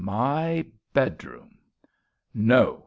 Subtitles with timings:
[0.03, 1.59] My bedroom.
[2.33, 2.79] No.